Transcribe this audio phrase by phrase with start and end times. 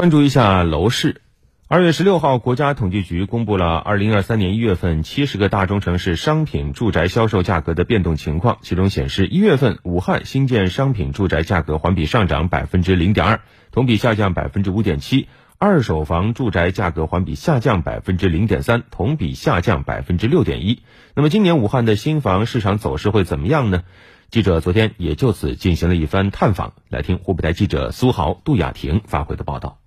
[0.00, 1.20] 关注一下楼市。
[1.68, 8.56] 二月十六号，国家统计局公布了二零二三年一月份七十个大中城市商品住宅销售价格的变动情况。
[8.62, 13.40] 其中显示，一月份武汉新建商品住宅价格环比上涨百分之零点二，
[13.72, 15.26] 同比下降百分之五点七；
[15.58, 20.80] 二手房住宅价格环比下降百分之零点三，同比下降百分之六点一。
[21.14, 23.82] 那么，今年武汉的新房市场走势会怎么样呢？
[24.30, 29.79] 记者昨天也就此进行了一番探访，来听湖北台记者苏豪、杜雅婷发回的报道。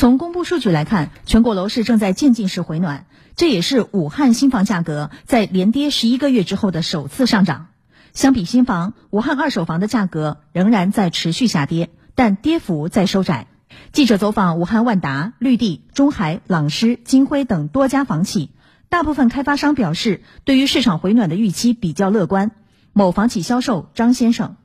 [0.00, 3.04] 从公布数据来看，全国楼市正在渐进式回暖，
[3.36, 7.66] 这也是武汉新房价格在连跌十一个月之后的首次上涨。
[8.14, 13.46] 相比新房，武汉二手房的价格仍然在持续下跌，但跌幅在收窄。
[13.92, 18.52] 记者走访武汉万达、绿地、中海、朗诗、金辉等多家房企，
[18.88, 22.52] 大部分开发商表示，对于市场回暖的预期比较乐观。
[22.94, 24.56] 某房企销售张先生。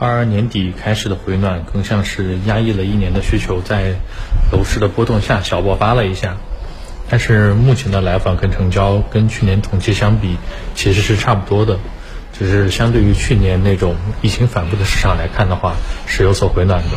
[0.00, 3.96] 二二年底开始的回暖，更像是压抑了一年的需求，在
[4.50, 6.38] 楼市的波动下小爆发了一下。
[7.10, 10.38] 但是目前的来访跟成交跟去年同期相比，
[10.74, 11.78] 其实是差不多的，
[12.32, 15.74] 只是相对于去年那种疫情反复的市场来看的话，
[16.06, 16.88] 是有所回暖的。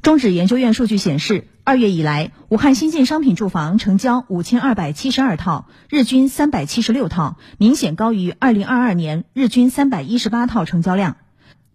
[0.00, 11.16] 中指研究院数据显示，二月以来，武汉新建商品住房成交五千二百七十二套，日均三百七十六套，明显高于二零二二年日均三百一十八套成交量。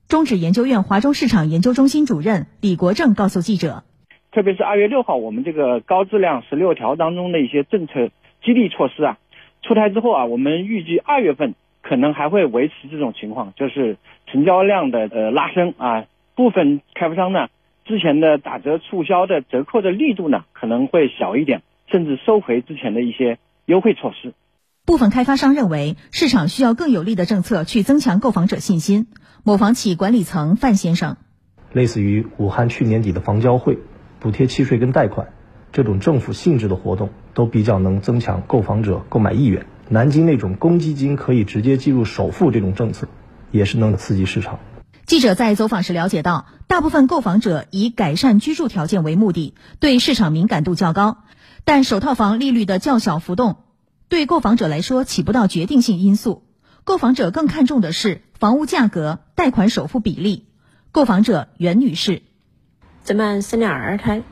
[0.09, 3.83] 中指研究院华中市场研究中心主任李国正告诉记者
[4.33, 8.09] ：“特别是二月六号，我们这个高质量十六条当中的一些政策
[8.43, 9.19] 激励措施啊，
[9.61, 16.05] 出台之后啊，我们预计二月份可能还会维持这种情况，就是成交量的呃拉升啊。
[16.33, 17.49] 部分开发商呢，
[17.85, 24.33] 之前的打折促销的折扣的力度呢可能会小一点，甚至收回之前的一些优惠措施。
[24.87, 29.05] 部分开发商认为，市场需要更有力的政策去增强购房者信心。”
[29.43, 31.15] 某房企管理层范先生，
[31.71, 33.79] 类似于武汉去年底的房交会、
[34.19, 35.29] 补贴契税跟贷款
[35.71, 39.65] 这种政府性质的活动，都比较能增强购房者购买意愿。
[39.87, 43.07] 南京那种公积金可以直接计入首付这种政策，
[43.51, 44.59] 也是能刺激市场。
[45.05, 51.23] 记者在走访时了解到，大部分购房者以改善居住条件为目的，对市场敏感度较高，
[51.63, 53.55] 但首套房利率的较小浮动，
[54.09, 56.43] 对购房者来说起不到决定性因素。
[56.89, 60.47] 购房者更看重的是房屋价格、贷款首付比例。
[60.91, 62.23] 购房者袁女士，
[63.03, 64.23] 咱们生了二胎，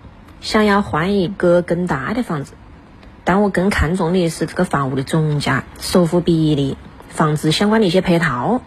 [0.41, 2.53] 想要换一个更大的房子，
[3.23, 6.77] 但我更看重的是这个房屋的总价、首付比例、
[7.09, 8.63] 房子相关的一些配套。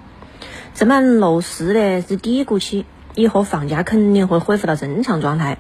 [0.73, 2.87] 咱们楼市呢是低谷期，
[3.17, 5.59] 以后房价肯定会恢复到正常状态，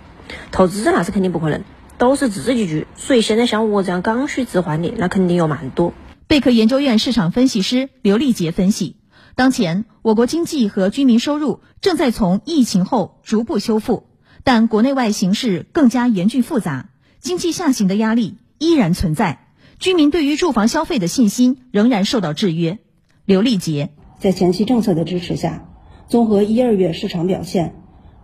[0.52, 1.64] 投资那是肯定不可能，
[1.98, 5.92] 都是自己住，所以现在像我这样刚需置换的，那肯定有蛮多。
[6.30, 8.94] 贝壳研究院市场分析师刘丽杰分析，
[9.34, 14.04] 当前我国经济和居民收入正在从疫情后逐步修复，
[14.44, 19.48] 但国内外形势更加严峻复杂，经济下行的压力依然存在，
[19.80, 22.78] 居民对于住房消费的信心仍然受到制约。
[23.24, 25.68] 刘丽杰在前期政策的支持下，
[26.06, 27.74] 综合一二月市场表现，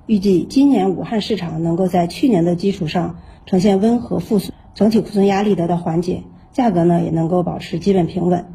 [0.07, 6.23] 预计今年武汉市场能够在去年的基础上呈现温和复苏，整体库存压力得到缓解。
[6.57, 8.47] 价格呢也能够保持基本平稳，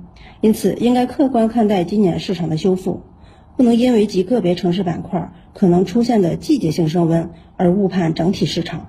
[0.42, 3.02] 因此应该客观看待今年市场的修复，
[3.56, 8.88] 不能因为极个别城市板块可能出现的季节性升温而误判整体市场。